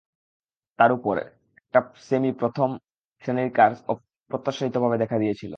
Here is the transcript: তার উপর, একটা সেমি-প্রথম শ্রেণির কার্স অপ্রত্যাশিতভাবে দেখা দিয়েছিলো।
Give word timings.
তার 0.79 0.91
উপর, 0.91 1.17
একটা 1.57 1.79
সেমি-প্রথম 1.99 2.69
শ্রেণির 3.23 3.51
কার্স 3.51 3.79
অপ্রত্যাশিতভাবে 3.87 4.97
দেখা 4.97 5.17
দিয়েছিলো। 5.17 5.49